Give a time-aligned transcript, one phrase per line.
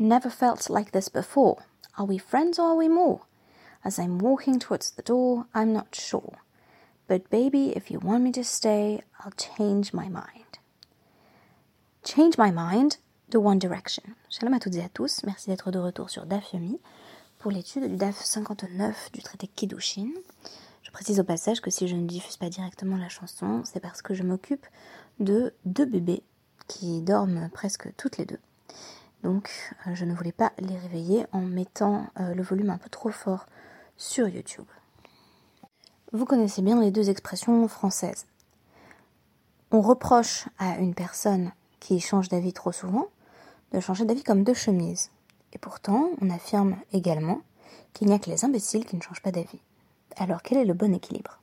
[0.00, 1.64] Never felt like this before.
[1.98, 3.22] Are we friends or are we more?
[3.84, 6.38] As I'm walking towards the door, I'm not sure.
[7.08, 10.60] But baby, if you want me to stay, I'll change my mind.
[12.04, 12.98] Change my mind?
[13.30, 14.04] De One Direction.
[14.30, 16.78] Shalom à et à tous, merci d'être de retour sur DAF Yomi
[17.40, 20.12] pour l'étude du DAF 59 du traité Kiddushin.
[20.84, 24.00] Je précise au passage que si je ne diffuse pas directement la chanson, c'est parce
[24.00, 24.64] que je m'occupe
[25.18, 26.22] de deux bébés
[26.68, 28.38] qui dorment presque toutes les deux.
[29.22, 29.50] Donc
[29.86, 33.10] euh, je ne voulais pas les réveiller en mettant euh, le volume un peu trop
[33.10, 33.46] fort
[33.96, 34.66] sur YouTube.
[36.12, 38.26] Vous connaissez bien les deux expressions françaises.
[39.70, 43.08] On reproche à une personne qui change d'avis trop souvent
[43.72, 45.10] de changer d'avis comme deux chemises.
[45.52, 47.42] Et pourtant, on affirme également
[47.92, 49.60] qu'il n'y a que les imbéciles qui ne changent pas d'avis.
[50.16, 51.38] Alors quel est le bon équilibre?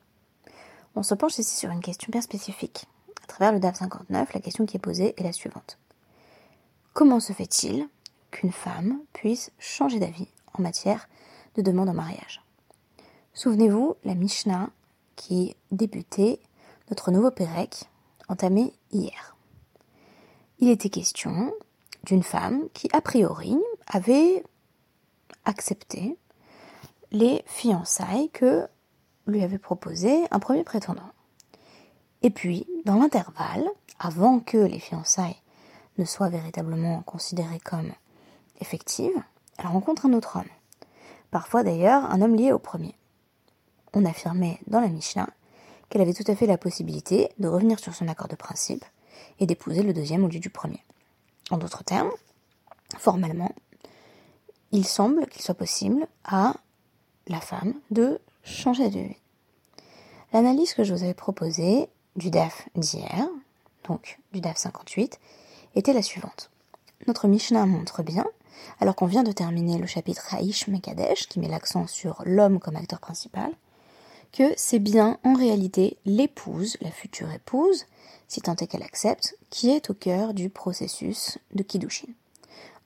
[0.95, 2.88] On se penche ici sur une question bien spécifique.
[3.23, 5.78] À travers le DAF 59, la question qui est posée est la suivante.
[6.95, 7.90] Comment se fait-il
[8.31, 11.09] qu'une femme puisse changer d'avis en matière
[11.56, 12.42] de demande en mariage?
[13.33, 14.70] Souvenez-vous, la Mishnah
[15.17, 16.39] qui débutait
[16.89, 17.89] notre nouveau Pérec,
[18.30, 19.36] entamé hier.
[20.59, 21.52] Il était question
[22.05, 24.45] d'une femme qui, a priori, avait
[25.44, 26.17] accepté
[27.11, 28.70] les fiançailles que
[29.27, 31.11] lui avait proposé un premier prétendant.
[32.22, 33.67] Et puis, dans l'intervalle,
[34.00, 35.42] avant que les fiançailles
[35.98, 37.92] ne soient véritablement considérées comme
[38.60, 39.22] effectives,
[39.58, 40.50] elle rencontre un autre homme.
[41.32, 42.96] Parfois d'ailleurs un homme lié au premier
[43.96, 45.30] on affirmait dans la Mishnah
[45.90, 48.86] qu'elle avait tout à fait la possibilité de revenir sur son accord de principe
[49.40, 50.84] et d'épouser le deuxième au lieu du premier.
[51.50, 52.12] En d'autres termes,
[52.98, 53.54] formellement,
[54.72, 56.56] il semble qu'il soit possible à
[57.28, 59.18] la femme de changer de vie.
[60.34, 63.28] L'analyse que je vous avais proposée du DAF d'hier,
[63.88, 65.20] donc du DAF 58,
[65.76, 66.50] était la suivante.
[67.08, 68.26] Notre Mishnah montre bien,
[68.80, 72.76] alors qu'on vient de terminer le chapitre Haïsh Mekadesh, qui met l'accent sur l'homme comme
[72.76, 73.52] acteur principal,
[74.32, 77.86] que c'est bien en réalité l'épouse, la future épouse,
[78.27, 82.08] si tant est qu'elle accepte, qui est au cœur du processus de Kiddushin.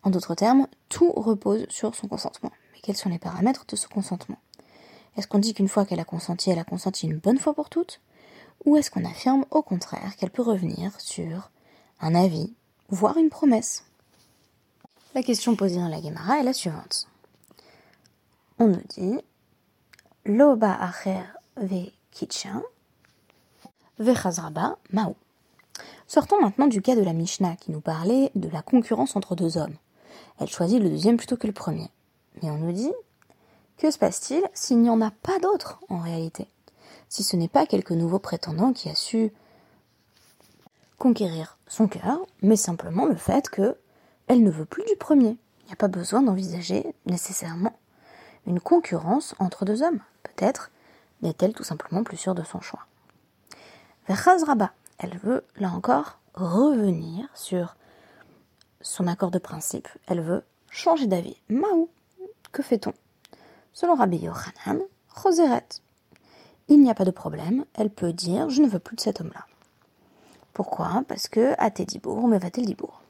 [0.03, 2.52] En d'autres termes, tout repose sur son consentement.
[2.74, 4.38] Mais quels sont les paramètres de ce consentement?
[5.18, 7.69] Est-ce qu'on dit qu'une fois qu'elle a consenti, elle a consenti une bonne fois pour
[7.69, 8.00] toutes?
[8.66, 11.50] Ou est-ce qu'on affirme au contraire qu'elle peut revenir sur
[12.00, 12.53] un avis,
[12.89, 13.83] voire une promesse
[15.16, 17.07] La question posée dans la Gemara est la suivante.
[18.57, 19.19] On nous dit
[20.25, 21.23] Loba acher
[21.57, 21.91] ve
[24.91, 25.16] mao.
[26.07, 29.57] Sortons maintenant du cas de la Mishnah qui nous parlait de la concurrence entre deux
[29.57, 29.75] hommes.
[30.39, 31.89] Elle choisit le deuxième plutôt que le premier.
[32.41, 32.91] Mais on nous dit,
[33.77, 36.47] que se passe-t-il s'il n'y en a pas d'autres en réalité?
[37.09, 39.31] Si ce n'est pas quelque nouveau prétendant qui a su
[41.00, 43.78] conquérir son cœur, mais simplement le fait que
[44.28, 45.38] elle ne veut plus du premier.
[45.62, 47.76] Il n'y a pas besoin d'envisager nécessairement
[48.46, 50.02] une concurrence entre deux hommes.
[50.24, 50.72] Peut-être
[51.22, 52.86] n'est-elle tout simplement plus sûre de son choix.
[54.08, 54.28] Vers
[54.98, 57.76] elle veut, là encore, revenir sur
[58.81, 59.88] son accord de principe.
[60.08, 61.38] Elle veut changer d'avis.
[61.50, 61.90] Maou,
[62.52, 62.94] que fait-on?
[63.74, 64.81] Selon Rabbi Yochanan,
[65.16, 65.68] Roseret.
[66.68, 69.22] Il n'y a pas de problème, elle peut dire je ne veux plus de cet
[69.22, 69.46] homme-là.
[70.59, 71.06] Pourquoi?
[71.08, 73.02] Parce que à Dibour, mais va-t-elle Dibour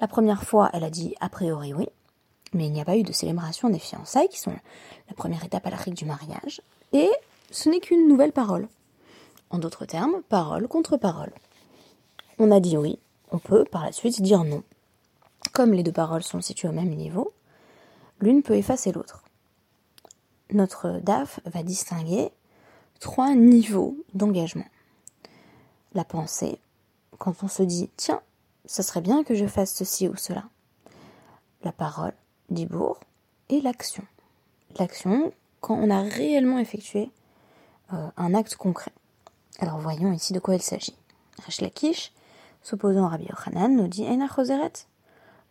[0.00, 1.86] La première fois, elle a dit a priori oui,
[2.54, 4.50] mais il n'y a pas eu de célébration des fiançailles, qui sont
[5.08, 6.60] la première étape à l'Afrique du mariage,
[6.92, 7.08] et
[7.52, 8.66] ce n'est qu'une nouvelle parole.
[9.50, 11.30] En d'autres termes, parole contre parole.
[12.40, 12.98] On a dit oui,
[13.30, 14.64] on peut par la suite dire non.
[15.52, 17.32] Comme les deux paroles sont situées au même niveau,
[18.18, 19.22] l'une peut effacer l'autre.
[20.50, 22.32] Notre DAF va distinguer
[22.98, 24.66] trois niveaux d'engagement.
[25.94, 26.58] La pensée,
[27.18, 28.20] quand on se dit tiens,
[28.64, 30.44] ça serait bien que je fasse ceci ou cela.
[31.62, 32.14] La parole,
[32.50, 33.00] Dibourg,
[33.48, 34.04] et l'action.
[34.78, 37.10] L'action, quand on a réellement effectué
[37.92, 38.92] euh, un acte concret.
[39.58, 40.96] Alors voyons ici de quoi il s'agit.
[41.46, 42.12] Resh Lakish,
[42.62, 44.72] s'opposant à Rabbi Yochanan, nous dit Eina Choseret,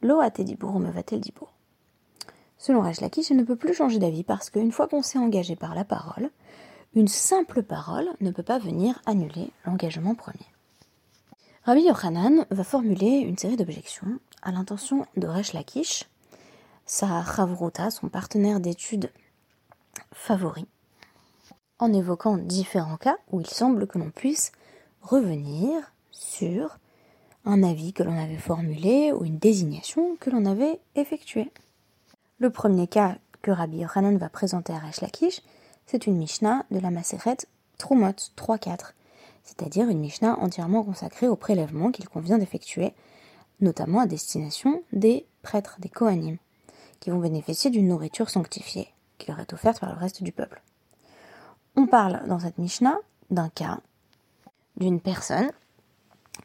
[0.02, 1.52] Lo Dibour ou Mevatel Dibour.
[2.58, 5.76] Selon Resh Lakish, ne peut plus changer d'avis parce qu'une fois qu'on s'est engagé par
[5.76, 6.30] la parole,
[6.96, 10.46] une simple parole ne peut pas venir annuler l'engagement premier.
[11.68, 16.06] Rabbi Yochanan va formuler une série d'objections à l'intention de Resh Lakish,
[16.86, 19.12] sa Chavruta, son partenaire d'études
[20.14, 20.66] favori,
[21.80, 24.54] en évoquant différents cas où il semble que l'on puisse
[25.02, 26.78] revenir sur
[27.44, 31.52] un avis que l'on avait formulé ou une désignation que l'on avait effectuée.
[32.40, 35.42] Le premier cas que Rabbi Yochanan va présenter à Resh Lakish,
[35.86, 37.40] c'est une Mishnah de la Maseret
[37.78, 38.94] Trumot 3-4,
[39.48, 42.94] c'est-à-dire une Mishnah entièrement consacrée au prélèvement qu'il convient d'effectuer,
[43.62, 46.38] notamment à destination des prêtres, des Kohanim
[47.00, 50.62] qui vont bénéficier d'une nourriture sanctifiée qui leur est offerte par le reste du peuple.
[51.76, 52.98] On parle dans cette Mishnah
[53.30, 53.80] d'un cas
[54.78, 55.52] d'une personne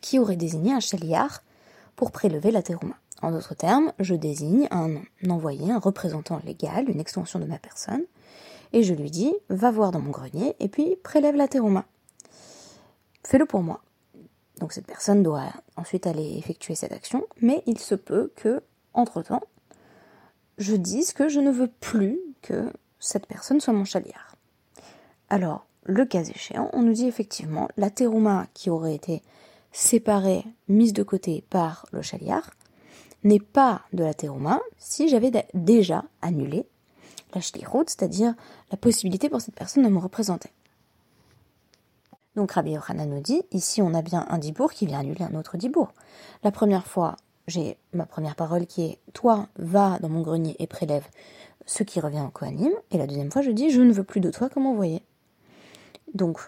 [0.01, 1.43] qui aurait désigné un chaliar
[1.97, 2.97] pour prélever la terouma.
[3.21, 4.97] En d'autres termes, je désigne un
[5.29, 8.03] envoyé, un représentant légal, une extension de ma personne,
[8.73, 11.85] et je lui dis va voir dans mon grenier et puis prélève la terouma.
[13.25, 13.83] Fais-le pour moi.
[14.59, 18.63] Donc cette personne doit ensuite aller effectuer cette action, mais il se peut que,
[18.95, 19.43] entre-temps,
[20.59, 24.37] je dise que je ne veux plus que cette personne soit mon chaliard.
[25.29, 29.23] Alors, le cas échéant, on nous dit effectivement la terouma qui aurait été
[29.73, 32.51] séparée, mise de côté par le chaliard,
[33.25, 36.67] n'est pas de la terouma si j'avais déjà annulé
[37.35, 38.35] la shlichut, c'est-à-dire
[38.71, 40.51] la possibilité pour cette personne de me représenter.
[42.35, 45.35] Donc Rabbi Yochanan nous dit, ici on a bien un dibour qui vient annuler un
[45.35, 45.93] autre dibour.
[46.43, 50.67] La première fois, j'ai ma première parole qui est toi va dans mon grenier et
[50.67, 51.07] prélève
[51.67, 54.21] ce qui revient au Kohanim, et la deuxième fois je dis je ne veux plus
[54.21, 55.03] de toi comme envoyé.
[56.15, 56.39] Donc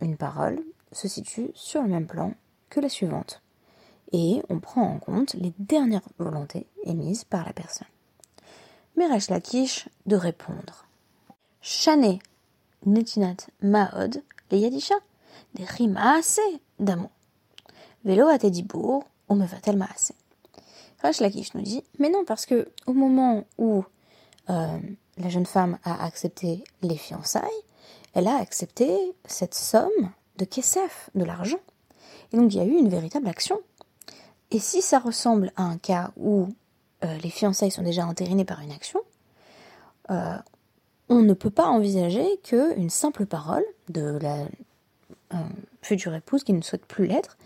[0.00, 0.60] une parole
[0.92, 2.32] se situe sur le même plan
[2.70, 3.42] que la suivante,
[4.12, 7.88] et on prend en compte les dernières volontés émises par la personne.
[8.96, 10.86] La Lakish de répondre.
[11.60, 12.20] Chané
[12.86, 14.94] netinat maod les yadisha
[15.54, 16.40] des rimaase
[16.78, 17.10] d'amour.
[18.04, 20.12] Vélo à Tedibourg, on me va-t-elle maase.
[21.02, 23.84] Rash Lakish nous dit, mais non, parce que au moment où
[24.50, 24.78] euh,
[25.18, 27.42] la jeune femme a accepté les fiançailles,
[28.14, 31.60] elle a accepté cette somme de kesef, de l'argent.
[32.32, 33.60] Et donc il y a eu une véritable action.
[34.50, 36.48] Et si ça ressemble à un cas où
[37.04, 39.00] euh, les fiançailles sont déjà entérinées par une action,
[40.10, 40.36] euh,
[41.08, 44.46] on ne peut pas envisager qu'une simple parole de la
[45.82, 47.36] future épouse qui ne souhaite plus l'être,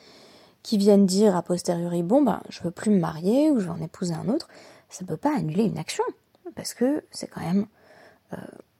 [0.63, 3.73] qui vienne dire a posteriori bon ben je veux plus me marier ou je veux
[3.73, 4.49] en épouser un autre,
[4.89, 6.05] ça peut pas annuler une action
[6.55, 7.67] parce que c'est quand même
[8.33, 8.37] euh,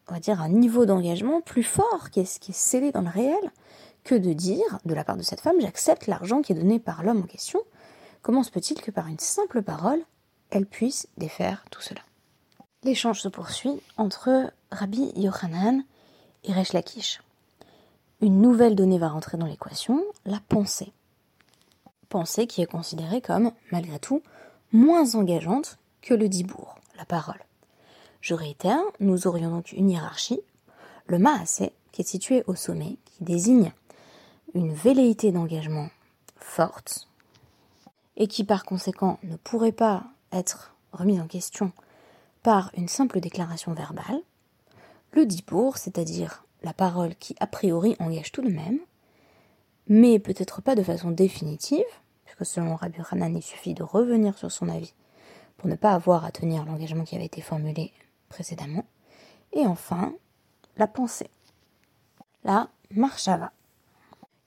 [0.09, 3.09] on va dire un niveau d'engagement plus fort qui est, qui est scellé dans le
[3.09, 3.53] réel
[4.05, 7.03] que de dire de la part de cette femme j'accepte l'argent qui est donné par
[7.03, 7.61] l'homme en question.
[8.23, 10.01] Comment se peut-il que par une simple parole
[10.51, 12.01] elle puisse défaire tout cela?
[12.85, 15.83] L'échange se poursuit entre Rabbi Yochanan
[16.45, 17.21] et Resh Lakish
[18.21, 20.93] une nouvelle donnée va rentrer dans l'équation, la pensée.
[22.09, 24.23] Pensée qui est considérée comme, malgré tout,
[24.73, 27.43] moins engageante que le dibour, la parole.
[28.21, 30.41] Je réitère, nous aurions donc une hiérarchie,
[31.07, 33.73] le maasé, qui est situé au sommet, qui désigne
[34.55, 35.89] une velléité d'engagement
[36.37, 37.09] forte,
[38.17, 41.73] et qui par conséquent ne pourrait pas être remise en question
[42.43, 44.21] par une simple déclaration verbale,
[45.13, 48.79] le dibour, c'est-à-dire la parole qui a priori engage tout de même,
[49.89, 51.85] mais peut-être pas de façon définitive,
[52.25, 54.95] puisque selon Rabbi Hanan, il suffit de revenir sur son avis
[55.57, 57.93] pour ne pas avoir à tenir l'engagement qui avait été formulé
[58.29, 58.85] précédemment.
[59.53, 60.15] Et enfin,
[60.77, 61.31] la pensée.
[62.45, 63.53] La marshava,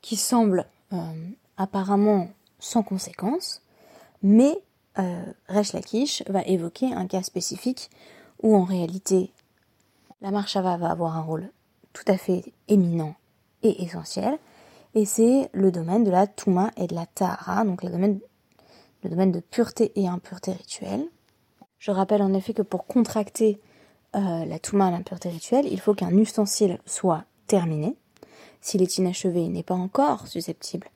[0.01, 2.29] qui semble euh, apparemment
[2.59, 3.61] sans conséquence,
[4.23, 4.57] mais
[4.99, 7.89] euh, Lakish va évoquer un cas spécifique
[8.41, 9.31] où en réalité
[10.21, 11.49] la marshava va avoir un rôle
[11.93, 13.15] tout à fait éminent
[13.63, 14.37] et essentiel,
[14.93, 18.19] et c'est le domaine de la Touma et de la Tahara, donc le domaine,
[19.03, 21.07] le domaine de pureté et impureté rituelle.
[21.79, 23.59] Je rappelle en effet que pour contracter
[24.15, 27.95] euh, la Touma et l'impureté rituelle, il faut qu'un ustensile soit terminé.
[28.59, 30.89] S'il est inachevé, il n'est pas encore susceptible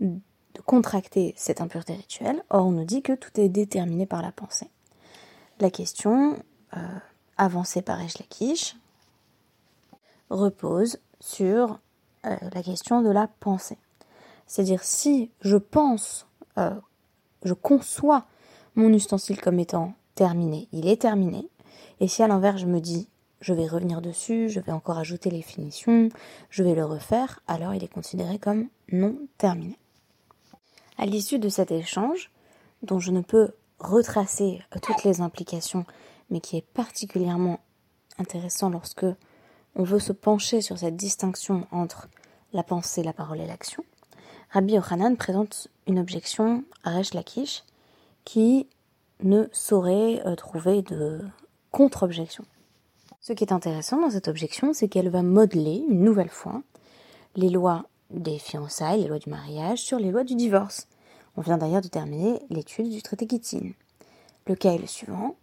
[0.00, 2.42] de contracter cette impureté rituelle.
[2.50, 4.70] Or, on nous dit que tout est déterminé par la pensée.
[5.58, 6.42] La question
[6.76, 6.98] euh,
[7.36, 8.00] avancée par
[10.30, 11.78] repose sur
[12.26, 13.78] euh, la question de la pensée.
[14.46, 16.26] C'est-à-dire si je pense,
[16.58, 16.74] euh,
[17.44, 18.24] je conçois
[18.74, 21.48] mon ustensile comme étant terminé, il est terminé.
[22.00, 23.08] Et si à l'inverse je me dis
[23.40, 26.10] je vais revenir dessus, je vais encore ajouter les finitions,
[26.50, 29.78] je vais le refaire, alors il est considéré comme non terminé.
[30.98, 32.30] À l'issue de cet échange,
[32.82, 35.86] dont je ne peux retracer toutes les implications,
[36.28, 37.60] mais qui est particulièrement
[38.18, 39.06] intéressant lorsque
[39.76, 42.08] on veut se pencher sur cette distinction entre
[42.52, 43.84] la pensée, la parole et l'action,
[44.50, 47.62] Rabbi Yochanan présente une objection à Resh Lakish
[48.24, 48.66] qui
[49.22, 51.20] ne saurait euh, trouver de
[51.70, 52.44] contre-objection.
[53.20, 56.62] Ce qui est intéressant dans cette objection, c'est qu'elle va modeler une nouvelle fois
[57.36, 60.88] les lois des fiançailles, les lois du mariage, sur les lois du divorce.
[61.36, 63.70] On vient d'ailleurs de terminer l'étude du traité Kitin.
[64.48, 65.36] Le cas est le suivant.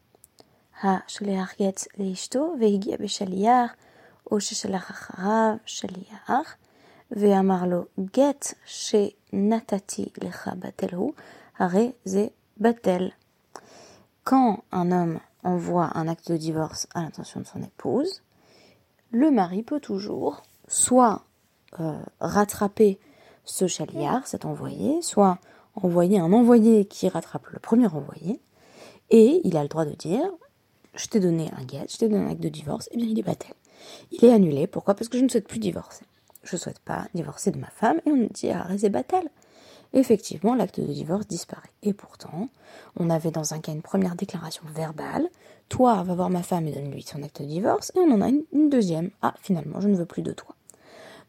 [0.84, 1.02] Ha
[4.27, 6.57] leishto ou ששלח אחריו שליח,
[7.11, 11.13] ואמר לו, גט שנתתי לך בטל הוא,
[11.59, 12.27] הרי זה
[12.61, 13.09] בטל.
[14.25, 18.23] quand un homme envoie un acte de divorce à l'intention de son épouse,
[19.11, 21.23] le mari peut toujours soit
[21.81, 23.01] euh, rattraper
[23.45, 25.39] ce chaliard, cet envoyé, soit
[25.75, 28.41] envoyer un envoyé qui rattrape le premier envoyé,
[29.11, 30.31] et il a le droit de dire
[30.95, 33.07] je t'ai donné un gage, je t'ai donné un acte de divorce, et eh bien
[33.07, 33.55] il est battel.
[34.12, 34.68] Il est annulé.
[34.68, 34.96] Pourquoi?
[34.96, 36.06] Parce que je ne souhaite plus divorcer.
[36.44, 39.30] Je ne souhaite pas divorcer de ma femme, et on dit ah, c'est battel.
[39.94, 41.70] Effectivement, l'acte de divorce disparaît.
[41.84, 42.50] Et pourtant,
[42.98, 45.30] on avait dans un cas une première déclaration verbale.
[45.70, 47.92] Toi, va voir ma femme et donne-lui son acte de divorce.
[47.96, 49.12] Et on en a une, deuxième.
[49.22, 50.56] Ah, finalement, je ne veux plus de toi.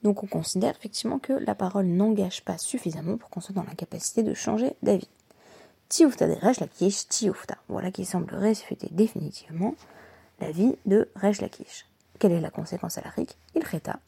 [0.03, 3.75] Donc on considère effectivement que la parole n'engage pas suffisamment pour qu'on soit dans la
[3.75, 5.09] capacité de changer d'avis.
[5.89, 7.07] Tioufta de Resh Lakish.
[7.69, 9.75] Voilà qui semble réfuter définitivement
[10.41, 11.09] l'avis de
[11.41, 11.88] Lakish.
[12.19, 13.11] Quelle est la conséquence à la
[13.55, 14.01] Il reta.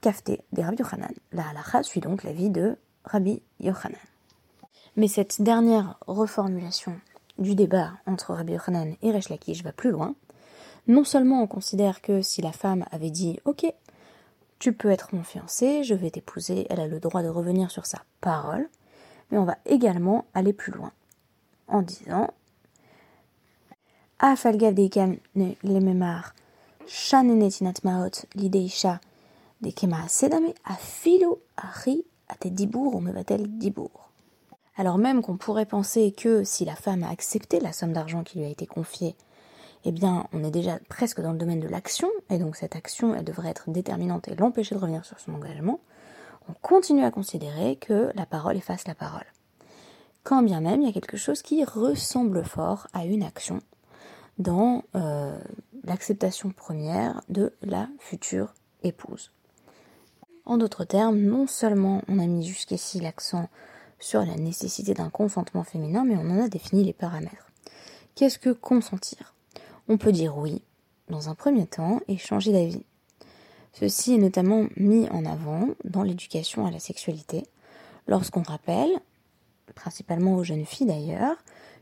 [0.00, 1.12] Kafté des Rabbi Yochanan.
[1.32, 3.98] La halacha suit donc l'avis de Rabbi Yochanan.
[4.96, 7.00] Mais cette dernière reformulation
[7.38, 10.14] du débat entre Rabbi Yochanan et Resh Lakish va plus loin.
[10.86, 13.66] Non seulement on considère que si la femme avait dit Ok,
[14.58, 17.86] tu peux être mon fiancé, je vais t'épouser, elle a le droit de revenir sur
[17.86, 18.68] sa parole,
[19.30, 20.92] mais on va également aller plus loin
[21.66, 22.32] en disant
[24.20, 24.74] Afalgav
[25.34, 26.34] ne lememar
[27.84, 28.26] maot
[29.60, 34.10] de kema sedame afilo ari ate dibour ou mevatel dibour.
[34.76, 38.38] Alors même qu'on pourrait penser que si la femme a accepté la somme d'argent qui
[38.38, 39.14] lui a été confiée,
[39.84, 43.14] eh bien, on est déjà presque dans le domaine de l'action, et donc cette action,
[43.14, 45.78] elle devrait être déterminante et l'empêcher de revenir sur son engagement
[46.48, 49.26] on continue à considérer que la parole efface la parole.
[50.22, 53.60] Quand bien même il y a quelque chose qui ressemble fort à une action
[54.38, 55.38] dans euh,
[55.84, 59.30] l'acceptation première de la future épouse.
[60.46, 63.48] En d'autres termes, non seulement on a mis jusqu'ici l'accent
[63.98, 67.50] sur la nécessité d'un consentement féminin, mais on en a défini les paramètres.
[68.14, 69.34] Qu'est-ce que consentir?
[69.88, 70.62] On peut dire oui,
[71.08, 72.84] dans un premier temps, et changer d'avis.
[73.72, 77.44] Ceci est notamment mis en avant dans l'éducation à la sexualité,
[78.06, 78.92] lorsqu'on rappelle,
[79.74, 81.36] principalement aux jeunes filles d'ailleurs,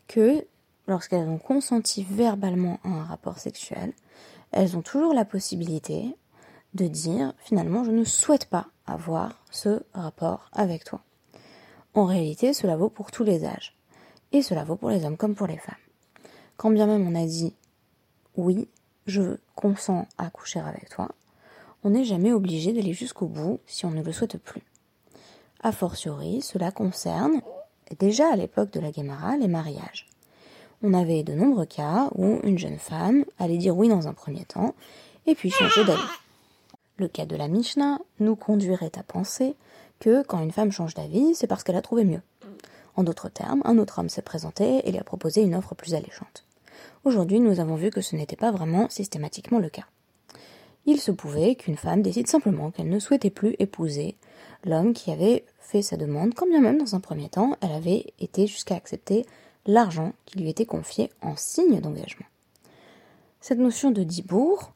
[0.09, 0.47] que
[0.87, 3.93] lorsqu'elles ont consenti verbalement à un rapport sexuel,
[4.51, 6.17] elles ont toujours la possibilité
[6.75, 11.01] de dire finalement je ne souhaite pas avoir ce rapport avec toi.
[11.95, 13.77] En réalité, cela vaut pour tous les âges.
[14.33, 15.75] Et cela vaut pour les hommes comme pour les femmes.
[16.57, 17.55] Quand bien même on a dit
[18.37, 18.69] oui,
[19.07, 21.09] je consens à coucher avec toi,
[21.85, 24.63] on n'est jamais obligé d'aller jusqu'au bout si on ne le souhaite plus.
[25.63, 27.43] A fortiori, cela concerne,
[27.99, 30.09] déjà à l'époque de la Guémara, les mariages.
[30.83, 34.45] On avait de nombreux cas où une jeune femme allait dire oui dans un premier
[34.45, 34.75] temps,
[35.27, 36.01] et puis changer d'avis.
[36.97, 39.55] Le cas de la Mishnah nous conduirait à penser
[40.01, 42.23] que quand une femme change d'avis, c'est parce qu'elle a trouvé mieux.
[42.97, 45.95] En d'autres termes, un autre homme s'est présenté et lui a proposé une offre plus
[45.95, 46.45] alléchante.
[47.05, 49.87] Aujourd'hui, nous avons vu que ce n'était pas vraiment systématiquement le cas
[50.87, 54.17] il se pouvait qu'une femme décide simplement qu'elle ne souhaitait plus épouser
[54.65, 58.13] l'homme qui avait fait sa demande, quand bien même dans un premier temps, elle avait
[58.19, 59.25] été jusqu'à accepter
[59.67, 62.27] l'argent qui lui était confié en signe d'engagement.
[63.41, 64.73] Cette notion de dibourg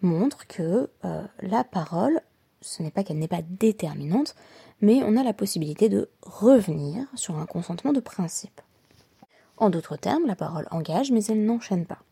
[0.00, 2.20] montre que euh, la parole,
[2.60, 4.34] ce n'est pas qu'elle n'est pas déterminante,
[4.80, 8.60] mais on a la possibilité de revenir sur un consentement de principe.
[9.56, 12.02] En d'autres termes, la parole engage, mais elle n'enchaîne pas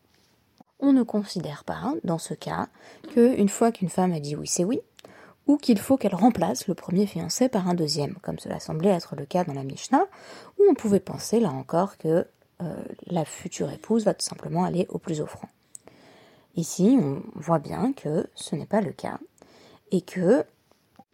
[0.81, 2.67] on ne considère pas, dans ce cas,
[3.13, 4.81] qu'une fois qu'une femme a dit oui, c'est oui,
[5.57, 9.25] qu'il faut qu'elle remplace le premier fiancé par un deuxième, comme cela semblait être le
[9.25, 10.05] cas dans la Mishnah,
[10.59, 12.27] où on pouvait penser, là encore, que
[12.61, 12.75] euh,
[13.07, 15.49] la future épouse va tout simplement aller au plus offrant.
[16.55, 19.19] Ici, on voit bien que ce n'est pas le cas,
[19.91, 20.45] et que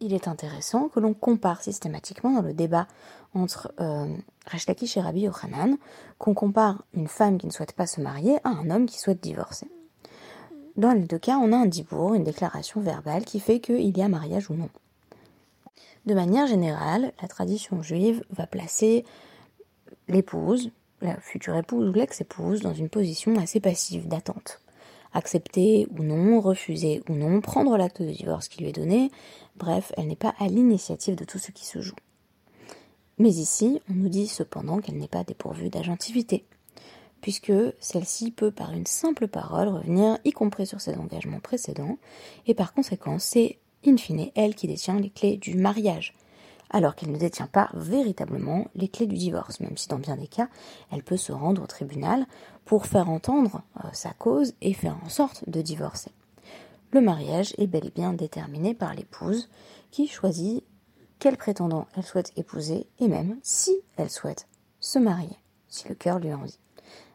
[0.00, 2.86] il est intéressant que l'on compare systématiquement dans le débat
[3.34, 4.06] entre euh,
[4.54, 5.76] et Rabbi Yochanan,
[6.18, 9.20] qu'on compare une femme qui ne souhaite pas se marier à un homme qui souhaite
[9.20, 9.68] divorcer.
[10.78, 14.00] Dans les deux cas, on a un dibour, une déclaration verbale qui fait qu'il y
[14.00, 14.70] a mariage ou non.
[16.06, 19.04] De manière générale, la tradition juive va placer
[20.08, 20.70] l'épouse,
[21.02, 24.60] la future épouse ou l'ex-épouse, dans une position assez passive d'attente
[25.12, 29.10] accepter ou non, refuser ou non, prendre l'acte de divorce qui lui est donné,
[29.56, 31.96] bref, elle n'est pas à l'initiative de tout ce qui se joue.
[33.18, 36.44] Mais ici, on nous dit cependant qu'elle n'est pas dépourvue d'agentivité,
[37.20, 41.98] puisque celle-ci peut par une simple parole revenir, y compris sur ses engagements précédents,
[42.46, 46.14] et par conséquent, c'est in fine elle qui détient les clés du mariage,
[46.70, 50.26] alors qu'elle ne détient pas véritablement les clés du divorce, même si dans bien des
[50.26, 50.48] cas,
[50.90, 52.26] elle peut se rendre au tribunal
[52.64, 56.10] pour faire entendre euh, sa cause et faire en sorte de divorcer.
[56.90, 59.48] Le mariage est bel et bien déterminé par l'épouse
[59.90, 60.64] qui choisit
[61.18, 64.46] quel prétendant elle souhaite épouser et même si elle souhaite
[64.80, 65.36] se marier,
[65.68, 66.58] si le cœur lui en dit.